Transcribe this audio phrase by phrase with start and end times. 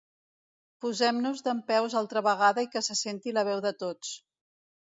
[0.85, 4.19] Posem-nos dempeus altra vegada i que se senti la veu de tots.